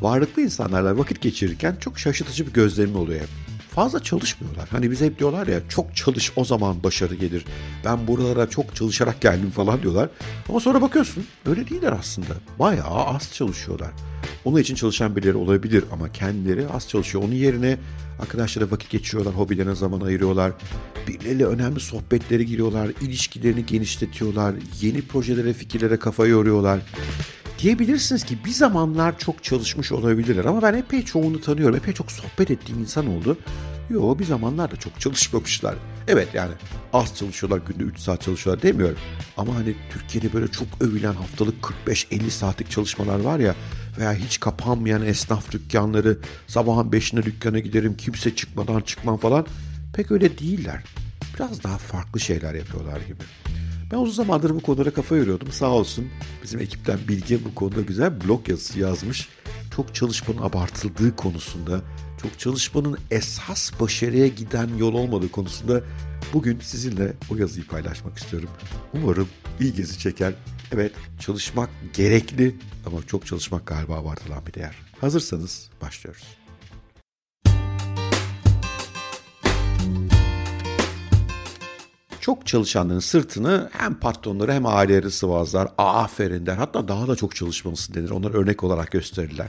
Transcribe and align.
varlıklı 0.00 0.42
insanlarla 0.42 0.98
vakit 0.98 1.20
geçirirken 1.20 1.76
çok 1.80 1.98
şaşırtıcı 1.98 2.46
bir 2.46 2.52
gözlemim 2.52 2.96
oluyor 2.96 3.20
hep. 3.20 3.28
Fazla 3.70 4.02
çalışmıyorlar. 4.02 4.68
Hani 4.68 4.90
bize 4.90 5.06
hep 5.06 5.18
diyorlar 5.18 5.46
ya 5.46 5.60
çok 5.68 5.96
çalış 5.96 6.32
o 6.36 6.44
zaman 6.44 6.82
başarı 6.82 7.14
gelir. 7.14 7.44
Ben 7.84 8.06
buralara 8.06 8.50
çok 8.50 8.76
çalışarak 8.76 9.20
geldim 9.20 9.50
falan 9.50 9.82
diyorlar. 9.82 10.08
Ama 10.48 10.60
sonra 10.60 10.82
bakıyorsun 10.82 11.26
öyle 11.46 11.68
değiller 11.68 11.92
aslında. 12.00 12.34
Bayağı 12.58 13.06
az 13.06 13.32
çalışıyorlar. 13.32 13.90
Onun 14.44 14.58
için 14.60 14.74
çalışan 14.74 15.16
birileri 15.16 15.36
olabilir 15.36 15.84
ama 15.92 16.12
kendileri 16.12 16.68
az 16.68 16.88
çalışıyor. 16.88 17.24
Onun 17.24 17.34
yerine 17.34 17.78
arkadaşlara 18.20 18.70
vakit 18.70 18.90
geçiriyorlar, 18.90 19.34
hobilerine 19.34 19.74
zaman 19.74 20.00
ayırıyorlar. 20.00 20.52
Birileriyle 21.08 21.46
önemli 21.46 21.80
sohbetlere 21.80 22.42
giriyorlar, 22.42 22.90
ilişkilerini 23.00 23.66
genişletiyorlar, 23.66 24.54
yeni 24.80 25.02
projelere, 25.02 25.52
fikirlere 25.52 25.96
kafa 25.98 26.26
yoruyorlar. 26.26 26.80
Diyebilirsiniz 27.62 28.24
ki 28.24 28.38
bir 28.44 28.50
zamanlar 28.50 29.18
çok 29.18 29.44
çalışmış 29.44 29.92
olabilirler 29.92 30.44
ama 30.44 30.62
ben 30.62 30.74
epey 30.74 31.04
çoğunu 31.04 31.40
tanıyorum. 31.40 31.76
Epey 31.76 31.94
çok 31.94 32.12
sohbet 32.12 32.50
ettiğim 32.50 32.80
insan 32.80 33.06
oldu. 33.06 33.38
Yo 33.90 34.18
bir 34.18 34.24
zamanlar 34.24 34.70
da 34.70 34.76
çok 34.76 35.00
çalışmamışlar. 35.00 35.74
Evet 36.08 36.28
yani 36.34 36.52
az 36.92 37.16
çalışıyorlar 37.16 37.60
günde 37.68 37.82
3 37.82 37.98
saat 37.98 38.22
çalışıyorlar 38.22 38.62
demiyorum. 38.62 38.96
Ama 39.36 39.54
hani 39.54 39.74
Türkiye'de 39.92 40.32
böyle 40.32 40.48
çok 40.48 40.68
övülen 40.80 41.12
haftalık 41.12 41.54
45-50 41.86 42.30
saatlik 42.30 42.70
çalışmalar 42.70 43.20
var 43.20 43.38
ya 43.38 43.54
veya 43.98 44.14
hiç 44.14 44.40
kapanmayan 44.40 45.06
esnaf 45.06 45.52
dükkanları 45.52 46.18
sabahın 46.46 46.90
5'ine 46.90 47.22
dükkana 47.22 47.58
giderim 47.58 47.96
kimse 47.96 48.34
çıkmadan 48.34 48.80
çıkmam 48.80 49.16
falan 49.16 49.46
pek 49.94 50.10
öyle 50.10 50.38
değiller. 50.38 50.84
Biraz 51.34 51.64
daha 51.64 51.78
farklı 51.78 52.20
şeyler 52.20 52.54
yapıyorlar 52.54 53.00
gibi. 53.00 53.24
Ben 53.92 53.96
uzun 53.96 54.12
zamandır 54.12 54.50
bu 54.50 54.60
konulara 54.60 54.92
kafa 54.92 55.16
yoruyordum. 55.16 55.52
Sağ 55.52 55.70
olsun 55.70 56.08
bizim 56.42 56.60
ekipten 56.60 56.98
Bilge 57.08 57.44
bu 57.44 57.54
konuda 57.54 57.80
güzel 57.80 58.20
blog 58.20 58.48
yazısı 58.48 58.80
yazmış. 58.80 59.28
Çok 59.76 59.94
çalışmanın 59.94 60.42
abartıldığı 60.42 61.16
konusunda, 61.16 61.80
çok 62.22 62.38
çalışmanın 62.38 62.98
esas 63.10 63.80
başarıya 63.80 64.26
giden 64.26 64.68
yol 64.78 64.94
olmadığı 64.94 65.30
konusunda 65.30 65.82
bugün 66.32 66.60
sizinle 66.60 67.12
o 67.30 67.36
yazıyı 67.36 67.66
paylaşmak 67.66 68.18
istiyorum. 68.18 68.48
Umarım 68.94 69.28
ilginizi 69.60 69.98
çeker. 69.98 70.34
Evet 70.72 70.92
çalışmak 71.20 71.70
gerekli 71.94 72.56
ama 72.86 73.02
çok 73.06 73.26
çalışmak 73.26 73.66
galiba 73.66 73.96
abartılan 73.96 74.46
bir 74.46 74.54
değer. 74.54 74.76
Hazırsanız 75.00 75.70
başlıyoruz. 75.82 76.39
Çok 82.20 82.46
çalışanların 82.46 82.98
sırtını 82.98 83.70
hem 83.72 83.94
patronları 83.94 84.52
hem 84.52 84.66
aileleri 84.66 85.10
sıvazlar. 85.10 85.68
Aferin 85.78 86.46
der. 86.46 86.56
Hatta 86.56 86.88
daha 86.88 87.08
da 87.08 87.16
çok 87.16 87.36
çalışmalısın 87.36 87.94
denir. 87.94 88.10
Onlar 88.10 88.34
örnek 88.34 88.64
olarak 88.64 88.90
gösterirler. 88.90 89.48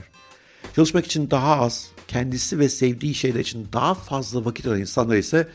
Çalışmak 0.76 1.06
için 1.06 1.30
daha 1.30 1.60
az, 1.60 1.88
kendisi 2.08 2.58
ve 2.58 2.68
sevdiği 2.68 3.14
şeyler 3.14 3.40
için 3.40 3.68
daha 3.72 3.94
fazla 3.94 4.44
vakit 4.44 4.66
aran 4.66 4.80
insanlar 4.80 5.16
ise 5.16 5.48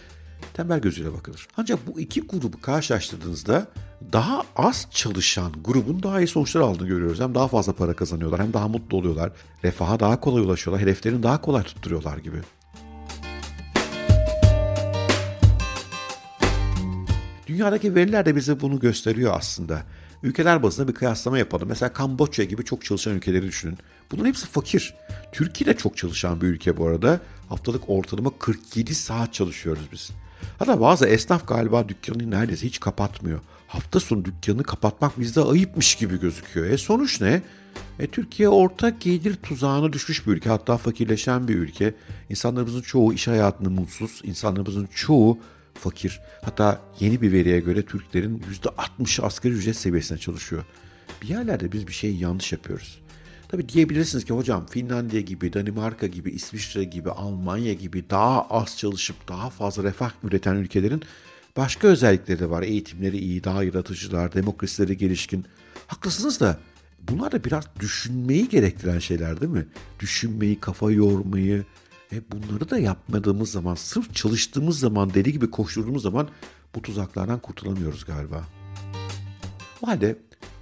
tembel 0.54 0.80
gözüyle 0.80 1.14
bakılır. 1.14 1.48
Ancak 1.58 1.88
bu 1.88 2.00
iki 2.00 2.22
grubu 2.22 2.62
karşılaştırdığınızda 2.62 3.68
daha 4.14 4.44
az 4.56 4.88
çalışan 4.92 5.52
grubun 5.64 6.04
daha 6.04 6.22
iyi 6.22 6.28
sonuçlar 6.28 6.62
aldığını 6.62 6.88
görüyoruz. 6.88 7.20
Hem 7.20 7.36
daha 7.36 7.48
fazla 7.48 7.73
para 7.73 7.94
kazanıyorlar 7.94 8.42
hem 8.42 8.54
daha 8.54 8.68
mutlu 8.68 8.98
oluyorlar. 8.98 9.32
Refaha 9.64 10.00
daha 10.00 10.20
kolay 10.20 10.44
ulaşıyorlar. 10.44 10.82
Hedeflerini 10.82 11.23
daha 11.23 11.42
kolay 11.42 11.64
tutturuyorlar 11.64 12.18
gibi. 12.18 12.38
Dünyadaki 17.58 17.95
veriler 17.95 18.26
de 18.26 18.36
bize 18.36 18.60
bunu 18.60 18.80
gösteriyor 18.80 19.34
aslında. 19.38 19.84
Ülkeler 20.23 20.64
bazında 20.64 20.88
bir 20.88 20.94
kıyaslama 20.94 21.38
yapalım. 21.38 21.68
Mesela 21.70 21.94
Kamboçya 21.94 22.45
gibi 22.45 22.66
çok 22.66 22.86
çalışan 22.86 23.14
ülkeleri 23.14 23.48
düşünün. 23.48 23.78
Bunların 24.12 24.28
hepsi 24.28 24.48
fakir. 24.48 24.95
Türkiye 25.32 25.67
de 25.67 25.78
çok 25.78 25.98
çalışan 25.98 26.42
bir 26.42 26.48
ülke 26.48 26.78
bu 26.78 26.88
arada. 26.88 27.20
Haftalık 27.50 27.90
ortalama 27.90 28.32
47 28.40 28.96
saat 28.96 29.34
çalışıyoruz 29.34 29.84
biz. 29.92 30.10
Hatta 30.60 30.82
bazı 30.82 31.08
esnaf 31.08 31.48
galiba 31.48 31.90
dükkanını 31.90 32.32
neredeyse 32.32 32.67
hiç 32.67 32.80
kapatmıyor. 32.80 33.40
Hafta 33.67 34.00
sonu 34.00 34.26
dükkanı 34.26 34.64
kapatmak 34.64 35.20
bizde 35.20 35.42
ayıpmış 35.42 35.96
gibi 35.96 36.20
gözüküyor. 36.20 36.66
E 36.66 36.78
sonuç 36.78 37.22
ne? 37.22 37.42
E, 38.00 38.08
Türkiye 38.08 38.50
orta 38.50 38.90
gelir 38.90 39.36
tuzağına 39.36 39.94
düşmüş 39.94 40.28
bir 40.28 40.32
ülke. 40.32 40.50
Hatta 40.50 40.78
fakirleşen 40.78 41.48
bir 41.48 41.56
ülke. 41.56 41.94
İnsanlarımızın 42.30 42.82
çoğu 42.82 43.14
iş 43.14 43.28
hayatında 43.28 43.70
mutsuz. 43.70 44.22
İnsanlarımızın 44.23 44.88
çoğu 44.96 45.38
fakir. 45.77 46.21
Hatta 46.42 46.82
yeni 46.99 47.21
bir 47.21 47.32
veriye 47.32 47.60
göre 47.60 47.86
Türklerin 47.86 48.43
%60'ı 48.64 49.26
asgari 49.26 49.54
ücret 49.54 49.76
seviyesine 49.76 50.17
çalışıyor. 50.17 50.64
Bir 51.21 51.27
yerlerde 51.27 51.71
biz 51.71 51.88
bir 51.88 51.93
şey 51.93 52.15
yanlış 52.15 52.52
yapıyoruz. 52.52 52.99
Tabi 53.48 53.70
diyebilirsiniz 53.70 54.26
ki 54.26 54.33
hocam 54.33 54.66
Finlandiya 54.66 55.21
gibi, 55.21 55.54
Danimarka 55.54 56.08
gibi, 56.08 56.32
İsviçre 56.32 56.83
gibi, 56.83 57.10
Almanya 57.10 57.73
gibi 57.73 58.10
daha 58.10 58.42
az 58.42 58.77
çalışıp 58.77 59.27
daha 59.27 59.49
fazla 59.49 59.83
refah 59.83 60.11
üreten 60.23 60.55
ülkelerin 60.55 61.02
başka 61.58 61.87
özellikleri 61.87 62.39
de 62.39 62.49
var. 62.49 62.64
Eğitimleri 62.64 63.17
iyi, 63.17 63.43
daha 63.43 63.64
yaratıcılar, 63.64 64.33
demokrasileri 64.33 64.98
gelişkin. 64.98 65.45
Haklısınız 65.87 66.39
da 66.39 66.60
bunlar 67.10 67.32
da 67.32 67.43
biraz 67.43 67.66
düşünmeyi 67.80 68.49
gerektiren 68.49 68.99
şeyler 68.99 69.42
değil 69.42 69.52
mi? 69.52 69.67
Düşünmeyi, 69.99 70.60
kafa 70.60 70.92
yormayı, 70.92 71.66
ve 72.12 72.22
bunları 72.32 72.70
da 72.70 72.80
yapmadığımız 72.80 73.52
zaman, 73.52 73.76
sırf 73.76 74.16
çalıştığımız 74.16 74.80
zaman, 74.80 75.14
deli 75.14 75.32
gibi 75.32 75.52
koşturduğumuz 75.52 76.04
zaman 76.04 76.30
bu 76.76 76.82
tuzaklardan 76.82 77.40
kurtulamıyoruz 77.40 78.06
galiba. 78.06 78.44
O 79.82 79.88
halde 79.88 80.16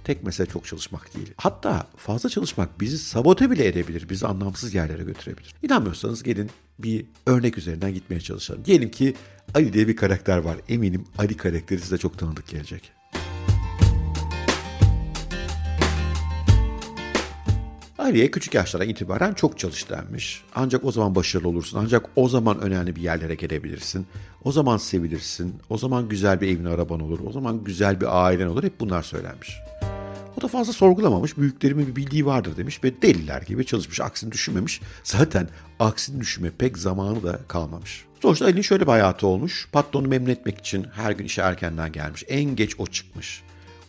tek 0.04 0.22
mesele 0.22 0.46
çok 0.46 0.66
çalışmak 0.66 1.16
değil. 1.16 1.34
Hatta 1.36 1.86
fazla 1.96 2.28
çalışmak 2.28 2.80
bizi 2.80 2.98
sabote 2.98 3.50
bile 3.50 3.66
edebilir, 3.66 4.08
bizi 4.08 4.26
anlamsız 4.26 4.74
yerlere 4.74 5.04
götürebilir. 5.04 5.54
İnanmıyorsanız 5.62 6.22
gelin 6.22 6.50
bir 6.78 7.06
örnek 7.26 7.58
üzerinden 7.58 7.94
gitmeye 7.94 8.20
çalışalım. 8.20 8.64
Diyelim 8.64 8.90
ki 8.90 9.14
Ali 9.54 9.72
diye 9.72 9.88
bir 9.88 9.96
karakter 9.96 10.38
var. 10.38 10.56
Eminim 10.68 11.04
Ali 11.18 11.36
karakteri 11.36 11.80
size 11.80 11.98
çok 11.98 12.18
tanıdık 12.18 12.48
gelecek. 12.48 12.92
Ali'ye 18.06 18.30
küçük 18.30 18.54
yaşlardan 18.54 18.88
itibaren 18.88 19.34
çok 19.34 19.58
çalış. 19.58 19.86
Ancak 20.54 20.84
o 20.84 20.92
zaman 20.92 21.14
başarılı 21.14 21.48
olursun. 21.48 21.78
Ancak 21.82 22.06
o 22.16 22.28
zaman 22.28 22.60
önemli 22.60 22.96
bir 22.96 23.00
yerlere 23.00 23.34
gelebilirsin. 23.34 24.06
O 24.44 24.52
zaman 24.52 24.76
sevilirsin. 24.76 25.54
O 25.70 25.78
zaman 25.78 26.08
güzel 26.08 26.40
bir 26.40 26.48
evin 26.48 26.64
araban 26.64 27.00
olur. 27.00 27.18
O 27.26 27.32
zaman 27.32 27.64
güzel 27.64 28.00
bir 28.00 28.26
ailen 28.26 28.46
olur. 28.46 28.64
Hep 28.64 28.80
bunlar 28.80 29.02
söylenmiş. 29.02 29.56
O 30.38 30.42
da 30.42 30.48
fazla 30.48 30.72
sorgulamamış. 30.72 31.38
Büyüklerimin 31.38 31.86
bir 31.86 31.96
bildiği 31.96 32.26
vardır 32.26 32.56
demiş 32.56 32.84
ve 32.84 33.02
deliler 33.02 33.42
gibi 33.42 33.66
çalışmış. 33.66 34.00
Aksini 34.00 34.32
düşünmemiş. 34.32 34.80
Zaten 35.04 35.48
aksini 35.78 36.20
düşünme 36.20 36.50
pek 36.58 36.78
zamanı 36.78 37.22
da 37.22 37.40
kalmamış. 37.48 38.04
Sonuçta 38.22 38.44
Ali'nin 38.44 38.62
şöyle 38.62 38.82
bir 38.82 38.90
hayatı 38.90 39.26
olmuş. 39.26 39.68
Patronu 39.72 40.08
memnun 40.08 40.30
etmek 40.30 40.58
için 40.58 40.86
her 40.94 41.12
gün 41.12 41.24
işe 41.24 41.42
erkenden 41.42 41.92
gelmiş. 41.92 42.24
En 42.28 42.56
geç 42.56 42.74
o 42.78 42.86
çıkmış. 42.86 43.42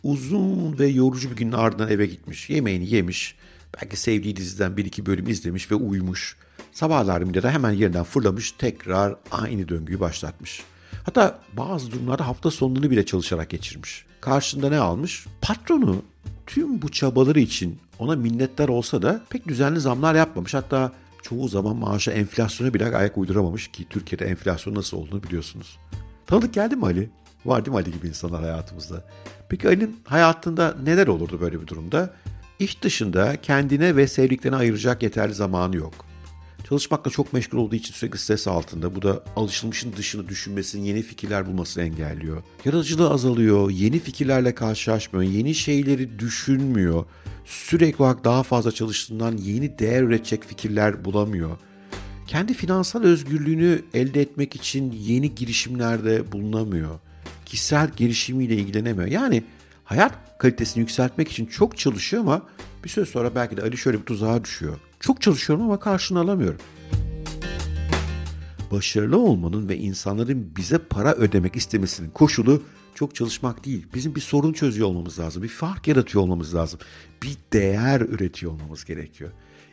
Uzun 0.04 0.80
ve 0.80 0.88
yorucu 0.88 1.32
bir 1.32 1.36
günün 1.36 1.52
ardından 1.52 1.90
eve 1.90 2.06
gitmiş. 2.06 2.50
Yemeğini 2.50 2.90
yemiş 2.90 3.36
Belki 3.82 3.98
sevdiği 3.98 4.36
diziden 4.36 4.78
bir 4.78 4.86
iki 4.86 5.06
bölüm 5.06 5.28
izlemiş 5.28 5.72
ve 5.72 5.76
uyumuş. 5.76 6.38
Sabah 6.72 7.00
alarmıyla 7.00 7.44
da 7.44 7.52
hemen 7.52 7.72
yerinden 7.72 8.04
fırlamış 8.04 8.52
tekrar 8.52 9.16
aynı 9.32 9.70
döngüyü 9.70 10.00
başlatmış. 10.00 10.64
Hatta 11.04 11.40
bazı 11.58 11.92
durumlarda 11.92 12.28
hafta 12.28 12.52
sonunu 12.52 12.92
bile 12.92 13.06
çalışarak 13.06 13.50
geçirmiş. 13.50 14.06
Karşında 14.22 14.70
ne 14.70 14.78
almış? 14.78 15.26
Patronu 15.42 16.02
tüm 16.48 16.82
bu 16.82 16.92
çabaları 16.92 17.40
için 17.40 17.80
ona 18.00 18.16
minnettar 18.16 18.70
olsa 18.70 19.02
da 19.02 19.22
pek 19.30 19.48
düzenli 19.48 19.80
zamlar 19.80 20.16
yapmamış. 20.16 20.54
Hatta 20.54 20.92
çoğu 21.22 21.48
zaman 21.48 21.76
maaşa 21.76 22.12
enflasyona 22.12 22.74
bile 22.74 22.96
ayak 22.96 23.18
uyduramamış 23.18 23.68
ki 23.68 23.86
Türkiye'de 23.90 24.26
enflasyon 24.26 24.76
nasıl 24.76 24.98
olduğunu 24.98 25.24
biliyorsunuz. 25.24 25.78
Tanıdık 26.26 26.54
geldi 26.54 26.76
mi 26.76 26.86
Ali? 26.86 27.10
Var 27.46 27.66
değil 27.66 27.78
mi 27.78 27.82
Ali 27.82 27.92
gibi 27.92 28.08
insanlar 28.08 28.42
hayatımızda? 28.42 29.04
Peki 29.50 29.68
Ali'nin 29.68 30.00
hayatında 30.04 30.76
neler 30.84 31.08
olurdu 31.08 31.42
böyle 31.42 31.62
bir 31.62 31.68
durumda? 31.68 32.14
İş 32.60 32.82
dışında 32.82 33.42
kendine 33.42 33.96
ve 33.96 34.08
sevdiklerine 34.08 34.58
ayıracak 34.58 35.04
yeterli 35.04 35.34
zamanı 35.34 35.76
yok. 35.76 35.94
Çalışmakla 36.70 37.12
çok 37.12 37.34
meşgul 37.34 37.58
olduğu 37.58 37.76
için 37.76 37.94
sürekli 37.94 38.18
stres 38.18 38.48
altında. 38.48 38.96
Bu 38.96 39.02
da 39.02 39.24
alışılmışın 39.36 39.94
dışını 39.98 40.28
düşünmesini, 40.28 40.88
yeni 40.88 41.02
fikirler 41.02 41.46
bulmasını 41.46 41.84
engelliyor. 41.84 42.44
Yaratıcılığı 42.66 43.10
azalıyor, 43.10 43.72
yeni 43.72 44.00
fikirlerle 44.00 44.56
karşılaşmıyor, 44.56 45.32
yeni 45.32 45.56
şeyleri 45.56 46.20
düşünmüyor. 46.20 47.06
Sürekli 47.46 48.04
olarak 48.04 48.24
daha 48.24 48.44
fazla 48.44 48.72
çalıştığından 48.72 49.38
yeni 49.38 49.80
değer 49.80 50.04
üretecek 50.04 50.44
fikirler 50.44 51.06
bulamıyor. 51.06 51.58
Kendi 52.28 52.54
finansal 52.54 53.04
özgürlüğünü 53.04 53.82
elde 53.94 54.22
etmek 54.22 54.56
için 54.56 54.92
yeni 54.92 55.36
girişimlerde 55.36 56.32
bulunamıyor. 56.32 57.00
Kişisel 57.46 57.90
gelişimiyle 57.98 58.56
ilgilenemiyor. 58.56 59.08
Yani 59.08 59.44
hayat 59.88 60.40
kalitesini 60.40 60.82
yükseltmek 60.82 61.32
için 61.32 61.46
çok 61.46 61.78
çalışıyor 61.78 62.24
ama 62.24 62.42
bir 62.84 62.90
süre 62.90 63.06
sonra 63.06 63.36
belki 63.36 63.58
de 63.58 63.62
Ali 63.62 63.78
şöyle 63.78 64.00
bir 64.00 64.06
tuzağa 64.06 64.44
düşüyor. 64.44 64.80
Çok 65.00 65.22
çalışıyorum 65.22 65.66
ama 65.66 65.80
karşını 65.80 66.20
alamıyorum. 66.20 66.60
Başarılı 68.72 69.18
olmanın 69.18 69.70
ve 69.70 69.78
insanların 69.78 70.56
bize 70.58 70.78
para 70.78 71.14
ödemek 71.14 71.56
istemesinin 71.56 72.10
koşulu 72.10 72.64
çok 72.96 73.16
çalışmak 73.16 73.66
değil. 73.66 73.88
Bizim 73.94 74.16
bir 74.16 74.22
sorun 74.22 74.54
çözüyor 74.54 74.88
olmamız 74.88 75.20
lazım. 75.20 75.44
Bir 75.44 75.48
fark 75.48 75.88
yaratıyor 75.88 76.24
olmamız 76.24 76.56
lazım. 76.56 76.80
Bir 77.24 77.38
değer 77.54 78.02
üretiyor 78.02 78.52
olmamız 78.52 78.86
gerekiyor. 78.86 79.32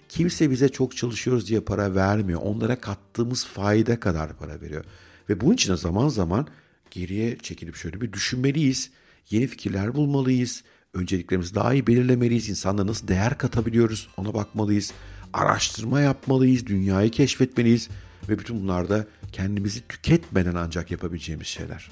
Kimse 0.09 0.51
bize 0.51 0.69
çok 0.69 0.97
çalışıyoruz 0.97 1.49
diye 1.49 1.61
para 1.61 1.95
vermiyor. 1.95 2.41
Onlara 2.45 2.81
kattığımız 2.81 3.47
fayda 3.47 4.01
kadar 4.01 4.37
para 4.37 4.61
veriyor. 4.61 4.85
Ve 5.29 5.41
bunun 5.41 5.55
için 5.55 5.73
de 5.73 5.77
zaman 5.77 6.09
zaman 6.09 6.47
geriye 6.91 7.39
çekilip 7.39 7.77
şöyle 7.77 8.01
bir 8.01 8.13
düşünmeliyiz. 8.13 8.91
Yeni 9.31 9.47
fikirler 9.47 9.95
bulmalıyız. 9.95 10.65
Önceliklerimizi 10.95 11.55
daha 11.55 11.75
iyi 11.75 11.87
belirlemeliyiz. 11.87 12.49
İnsanlara 12.49 12.87
nasıl 12.87 13.09
değer 13.09 13.39
katabiliyoruz 13.39 14.09
ona 14.17 14.35
bakmalıyız. 14.35 14.93
Araştırma 15.33 16.01
yapmalıyız. 16.01 16.67
Dünyayı 16.67 17.11
keşfetmeliyiz. 17.11 17.89
Ve 18.29 18.39
bütün 18.39 18.63
bunlar 18.63 18.89
da 18.89 19.07
kendimizi 19.33 19.89
tüketmeden 19.89 20.55
ancak 20.55 20.91
yapabileceğimiz 20.91 21.47
şeyler. 21.47 21.91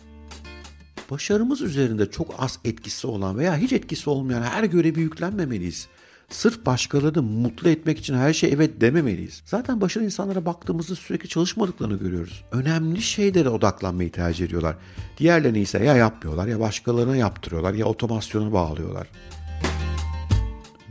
Başarımız 1.10 1.60
üzerinde 1.60 2.10
çok 2.10 2.34
az 2.38 2.58
etkisi 2.64 3.06
olan 3.06 3.38
veya 3.38 3.56
hiç 3.56 3.72
etkisi 3.72 4.10
olmayan 4.10 4.42
her 4.42 4.64
görevi 4.64 5.00
yüklenmemeliyiz. 5.00 5.88
Sırf 6.30 6.66
başkalarını 6.66 7.22
mutlu 7.22 7.68
etmek 7.68 7.98
için 7.98 8.14
her 8.14 8.32
şey 8.32 8.52
evet 8.52 8.80
dememeliyiz. 8.80 9.42
Zaten 9.46 9.80
başarılı 9.80 10.06
insanlara 10.06 10.44
baktığımızda 10.46 10.94
sürekli 10.94 11.28
çalışmadıklarını 11.28 11.98
görüyoruz. 11.98 12.44
Önemli 12.52 13.02
şeylere 13.02 13.48
odaklanmayı 13.48 14.12
tercih 14.12 14.46
ediyorlar. 14.46 14.76
Diğerlerini 15.18 15.60
ise 15.60 15.84
ya 15.84 15.96
yapmıyorlar 15.96 16.46
ya 16.46 16.60
başkalarına 16.60 17.16
yaptırıyorlar 17.16 17.74
ya 17.74 17.86
otomasyona 17.86 18.52
bağlıyorlar. 18.52 19.08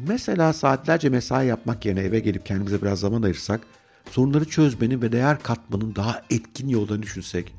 Mesela 0.07 0.53
saatlerce 0.53 1.09
mesai 1.09 1.47
yapmak 1.47 1.85
yerine 1.85 2.01
eve 2.01 2.19
gelip 2.19 2.45
kendimize 2.45 2.81
biraz 2.81 2.99
zaman 2.99 3.21
ayırsak, 3.21 3.61
sorunları 4.11 4.45
çözmenin 4.45 5.01
ve 5.01 5.11
değer 5.11 5.43
katmanın 5.43 5.95
daha 5.95 6.21
etkin 6.29 6.67
yollarını 6.67 7.03
düşünsek, 7.03 7.53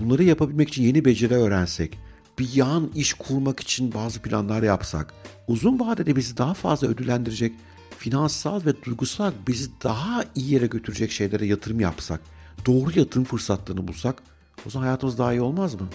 bunları 0.00 0.24
yapabilmek 0.24 0.68
için 0.68 0.82
yeni 0.82 1.04
beceri 1.04 1.34
öğrensek, 1.34 1.98
bir 2.38 2.54
yan 2.54 2.90
iş 2.94 3.14
kurmak 3.14 3.60
için 3.60 3.94
bazı 3.94 4.22
planlar 4.22 4.62
yapsak, 4.62 5.14
uzun 5.48 5.80
vadede 5.80 6.16
bizi 6.16 6.36
daha 6.36 6.54
fazla 6.54 6.88
ödüllendirecek, 6.88 7.54
finansal 7.98 8.64
ve 8.64 8.82
duygusal 8.82 9.32
bizi 9.48 9.70
daha 9.82 10.24
iyi 10.34 10.52
yere 10.52 10.66
götürecek 10.66 11.10
şeylere 11.10 11.46
yatırım 11.46 11.80
yapsak, 11.80 12.20
doğru 12.66 12.98
yatırım 12.98 13.24
fırsatlarını 13.24 13.88
bulsak, 13.88 14.22
o 14.66 14.70
zaman 14.70 14.86
hayatımız 14.86 15.18
daha 15.18 15.32
iyi 15.32 15.40
olmaz 15.40 15.74
mı? 15.74 15.88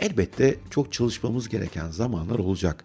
Elbette 0.00 0.56
çok 0.70 0.92
çalışmamız 0.92 1.48
gereken 1.48 1.90
zamanlar 1.90 2.38
olacak 2.38 2.84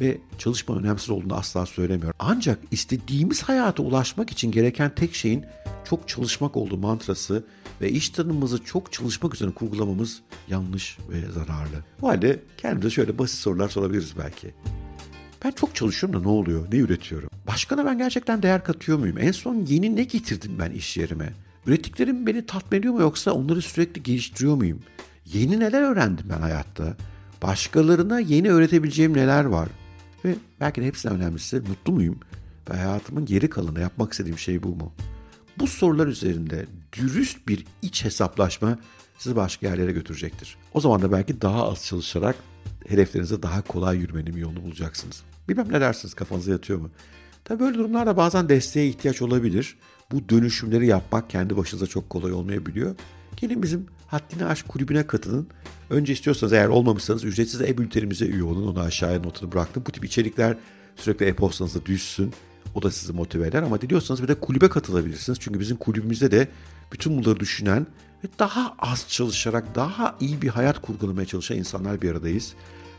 ve 0.00 0.18
çalışma 0.38 0.76
önemsiz 0.76 1.10
olduğunu 1.10 1.34
asla 1.34 1.66
söylemiyorum. 1.66 2.16
Ancak 2.18 2.58
istediğimiz 2.70 3.42
hayata 3.42 3.82
ulaşmak 3.82 4.30
için 4.30 4.50
gereken 4.50 4.94
tek 4.94 5.14
şeyin 5.14 5.44
çok 5.84 6.08
çalışmak 6.08 6.56
olduğu 6.56 6.76
mantrası 6.76 7.44
ve 7.80 7.90
iş 7.90 8.10
tanımımızı 8.10 8.64
çok 8.64 8.92
çalışmak 8.92 9.34
üzerine 9.34 9.54
kurgulamamız 9.54 10.20
yanlış 10.48 10.98
ve 11.08 11.32
zararlı. 11.32 11.84
O 12.02 12.08
halde 12.08 12.40
kendimize 12.56 12.90
şöyle 12.90 13.18
basit 13.18 13.38
sorular 13.38 13.68
sorabiliriz 13.68 14.14
belki. 14.18 14.54
Ben 15.44 15.50
çok 15.50 15.74
çalışıyorum 15.74 16.20
da 16.20 16.22
ne 16.22 16.28
oluyor? 16.28 16.66
Ne 16.72 16.78
üretiyorum? 16.78 17.28
Başkana 17.46 17.86
ben 17.86 17.98
gerçekten 17.98 18.42
değer 18.42 18.64
katıyor 18.64 18.98
muyum? 18.98 19.18
En 19.18 19.32
son 19.32 19.54
yeni 19.54 19.96
ne 19.96 20.04
getirdim 20.04 20.52
ben 20.58 20.70
iş 20.70 20.96
yerime? 20.96 21.32
Ürettiklerim 21.66 22.26
beni 22.26 22.46
tatmin 22.46 22.78
ediyor 22.78 22.94
mu 22.94 23.00
yoksa 23.00 23.32
onları 23.32 23.62
sürekli 23.62 24.02
geliştiriyor 24.02 24.54
muyum? 24.54 24.80
Yeni 25.26 25.60
neler 25.60 25.82
öğrendim 25.82 26.26
ben 26.30 26.40
hayatta? 26.40 26.96
Başkalarına 27.42 28.20
yeni 28.20 28.50
öğretebileceğim 28.50 29.16
neler 29.16 29.44
var? 29.44 29.68
Ve 30.24 30.34
belki 30.60 30.82
de 30.82 30.86
hepsinden 30.86 31.16
önemlisi 31.16 31.56
mutlu 31.56 31.92
muyum? 31.92 32.20
Ve 32.70 32.76
hayatımın 32.76 33.26
geri 33.26 33.50
kalanı 33.50 33.80
yapmak 33.80 34.12
istediğim 34.12 34.38
şey 34.38 34.62
bu 34.62 34.68
mu? 34.68 34.92
Bu 35.58 35.66
sorular 35.66 36.06
üzerinde 36.06 36.66
dürüst 36.92 37.48
bir 37.48 37.66
iç 37.82 38.04
hesaplaşma 38.04 38.78
sizi 39.18 39.36
başka 39.36 39.66
yerlere 39.66 39.92
götürecektir. 39.92 40.56
O 40.74 40.80
zaman 40.80 41.02
da 41.02 41.12
belki 41.12 41.40
daha 41.40 41.70
az 41.70 41.86
çalışarak 41.86 42.36
hedeflerinize 42.88 43.42
daha 43.42 43.62
kolay 43.62 43.98
yürümenin 43.98 44.36
bir 44.36 44.40
yolunu 44.40 44.64
bulacaksınız. 44.64 45.22
Bilmem 45.48 45.72
ne 45.72 45.80
dersiniz 45.80 46.14
kafanıza 46.14 46.50
yatıyor 46.50 46.78
mu? 46.78 46.90
Tabii 47.44 47.60
böyle 47.60 47.78
durumlarda 47.78 48.16
bazen 48.16 48.48
desteğe 48.48 48.88
ihtiyaç 48.88 49.22
olabilir. 49.22 49.76
Bu 50.12 50.28
dönüşümleri 50.28 50.86
yapmak 50.86 51.30
kendi 51.30 51.56
başınıza 51.56 51.86
çok 51.86 52.10
kolay 52.10 52.32
olmayabiliyor. 52.32 52.96
Gelin 53.36 53.62
bizim 53.62 53.86
Haddini 54.10 54.44
Aşk 54.44 54.68
kulübüne 54.68 55.06
katılın. 55.06 55.48
Önce 55.90 56.12
istiyorsanız 56.12 56.52
eğer 56.52 56.68
olmamışsanız 56.68 57.24
ücretsiz 57.24 57.60
e-bültenimize 57.60 58.26
üye 58.26 58.42
olun. 58.42 58.66
Onu 58.66 58.80
aşağıya 58.80 59.20
notunu 59.20 59.52
bıraktım. 59.52 59.82
Bu 59.86 59.92
tip 59.92 60.04
içerikler 60.04 60.56
sürekli 60.96 61.26
e-postanızda 61.26 61.86
düşsün. 61.86 62.32
O 62.74 62.82
da 62.82 62.90
sizi 62.90 63.12
motive 63.12 63.46
eder 63.46 63.62
ama 63.62 63.80
diliyorsanız 63.80 64.22
bir 64.22 64.28
de 64.28 64.34
kulübe 64.34 64.68
katılabilirsiniz. 64.68 65.38
Çünkü 65.40 65.60
bizim 65.60 65.76
kulübümüzde 65.76 66.30
de 66.30 66.48
bütün 66.92 67.18
bunları 67.18 67.40
düşünen 67.40 67.86
ve 68.24 68.28
daha 68.38 68.74
az 68.78 69.06
çalışarak 69.08 69.74
daha 69.74 70.16
iyi 70.20 70.42
bir 70.42 70.48
hayat 70.48 70.82
kurgulamaya 70.82 71.26
çalışan 71.26 71.56
insanlar 71.56 72.02
bir 72.02 72.10
aradayız. 72.10 72.54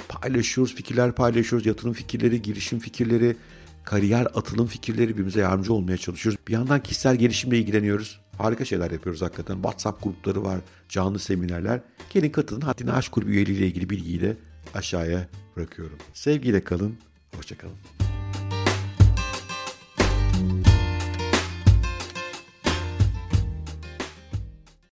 Paylaşıyoruz, 0.09 0.75
fikirler 0.75 1.11
paylaşıyoruz, 1.11 1.65
yatırım 1.65 1.93
fikirleri, 1.93 2.41
girişim 2.41 2.79
fikirleri, 2.79 3.35
kariyer 3.83 4.25
atılım 4.25 4.67
fikirleri 4.67 5.09
birbirimize 5.09 5.39
yardımcı 5.39 5.73
olmaya 5.73 5.97
çalışıyoruz. 5.97 6.39
Bir 6.47 6.53
yandan 6.53 6.83
kişisel 6.83 7.15
gelişimle 7.15 7.57
ilgileniyoruz. 7.59 8.19
Harika 8.43 8.65
şeyler 8.65 8.91
yapıyoruz 8.91 9.21
hakikaten. 9.21 9.55
WhatsApp 9.55 10.03
grupları 10.03 10.43
var, 10.43 10.59
canlı 10.89 11.19
seminerler. 11.19 11.79
Gelin 12.09 12.29
katılın. 12.29 12.61
Haddini 12.61 12.91
Aşk 12.91 13.11
Kulübü 13.11 13.31
üyeliğiyle 13.31 13.67
ilgili 13.67 13.89
bilgiyi 13.89 14.21
de 14.21 14.37
aşağıya 14.73 15.27
bırakıyorum. 15.57 15.97
Sevgiyle 16.13 16.63
kalın, 16.63 16.97
hoşçakalın. 17.35 18.00